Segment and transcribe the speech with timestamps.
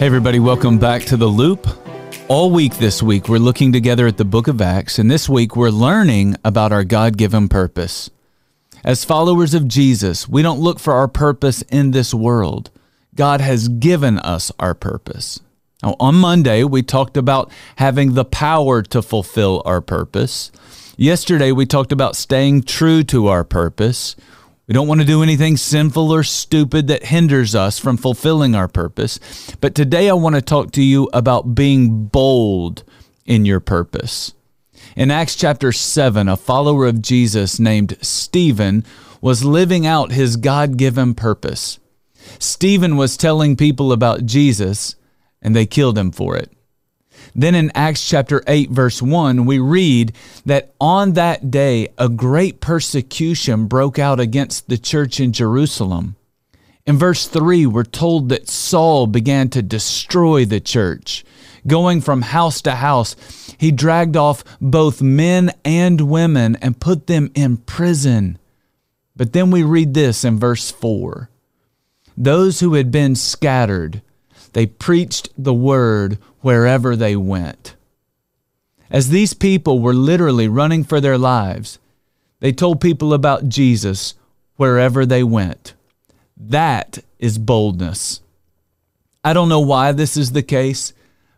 [0.00, 1.68] Hey, everybody, welcome back to The Loop.
[2.26, 5.56] All week this week, we're looking together at the book of Acts, and this week
[5.56, 8.08] we're learning about our God given purpose.
[8.82, 12.70] As followers of Jesus, we don't look for our purpose in this world.
[13.14, 15.38] God has given us our purpose.
[15.82, 20.50] Now, on Monday, we talked about having the power to fulfill our purpose.
[20.96, 24.16] Yesterday, we talked about staying true to our purpose.
[24.70, 28.68] We don't want to do anything sinful or stupid that hinders us from fulfilling our
[28.68, 29.18] purpose.
[29.60, 32.84] But today I want to talk to you about being bold
[33.26, 34.32] in your purpose.
[34.94, 38.84] In Acts chapter 7, a follower of Jesus named Stephen
[39.20, 41.80] was living out his God given purpose.
[42.38, 44.94] Stephen was telling people about Jesus,
[45.42, 46.48] and they killed him for it.
[47.34, 50.12] Then in Acts chapter 8, verse 1, we read
[50.46, 56.16] that on that day a great persecution broke out against the church in Jerusalem.
[56.86, 61.24] In verse 3, we're told that Saul began to destroy the church.
[61.66, 63.14] Going from house to house,
[63.58, 68.38] he dragged off both men and women and put them in prison.
[69.14, 71.28] But then we read this in verse 4
[72.16, 74.02] Those who had been scattered,
[74.52, 77.76] they preached the word wherever they went.
[78.90, 81.78] As these people were literally running for their lives,
[82.40, 84.14] they told people about Jesus
[84.56, 85.74] wherever they went.
[86.36, 88.20] That is boldness.
[89.22, 90.92] I don't know why this is the case,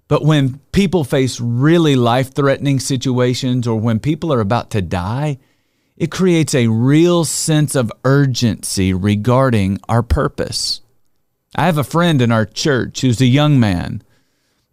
[0.07, 5.39] but when people face really life threatening situations or when people are about to die,
[5.97, 10.82] it creates a real sense of urgency regarding our purpose.
[11.55, 14.03] I have a friend in our church who's a young man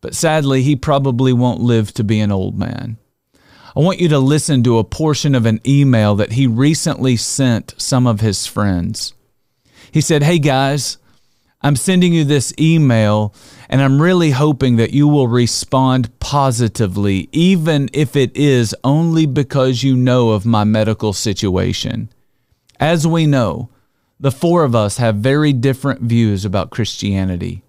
[0.02, 2.98] but sadly, he probably won't live to be an old man.
[3.76, 7.76] I want you to listen to a portion of an email that he recently sent
[7.78, 9.14] some of his friends.
[9.92, 10.98] He said, Hey guys,
[11.62, 13.34] I'm sending you this email,
[13.70, 19.84] and I'm really hoping that you will respond positively, even if it is only because
[19.84, 22.10] you know of my medical situation.
[22.80, 23.70] As we know,
[24.20, 27.64] the four of us have very different views about Christianity.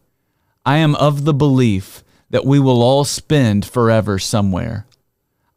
[0.64, 4.86] I am of the belief that we will all spend forever somewhere.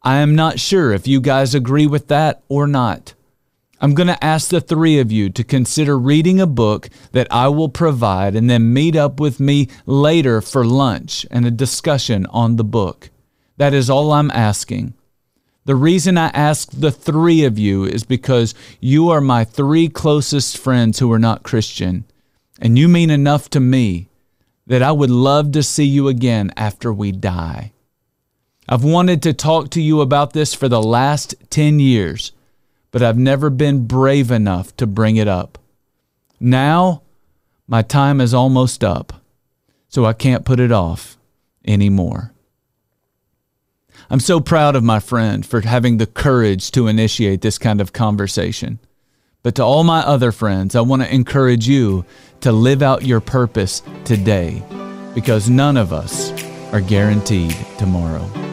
[0.02, 3.14] I am not sure if you guys agree with that or not.
[3.80, 7.48] I'm going to ask the three of you to consider reading a book that I
[7.48, 12.56] will provide and then meet up with me later for lunch and a discussion on
[12.56, 13.10] the book.
[13.56, 14.94] That is all I'm asking.
[15.66, 20.58] The reason I ask the three of you is because you are my three closest
[20.58, 22.04] friends who are not Christian,
[22.60, 24.08] and you mean enough to me
[24.66, 27.72] that I would love to see you again after we die.
[28.68, 32.32] I've wanted to talk to you about this for the last 10 years,
[32.90, 35.58] but I've never been brave enough to bring it up.
[36.38, 37.02] Now,
[37.66, 39.14] my time is almost up,
[39.88, 41.16] so I can't put it off
[41.66, 42.33] anymore.
[44.10, 47.92] I'm so proud of my friend for having the courage to initiate this kind of
[47.92, 48.78] conversation.
[49.42, 52.04] But to all my other friends, I want to encourage you
[52.40, 54.62] to live out your purpose today
[55.14, 56.32] because none of us
[56.72, 58.43] are guaranteed tomorrow.